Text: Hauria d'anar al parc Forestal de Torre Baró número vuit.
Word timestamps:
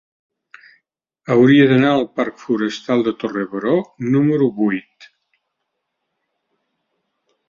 Hauria 1.33 1.65
d'anar 1.71 1.91
al 1.97 2.05
parc 2.19 2.39
Forestal 2.43 3.03
de 3.07 3.13
Torre 3.23 3.43
Baró 3.51 3.75
número 4.07 4.47
vuit. 4.61 5.11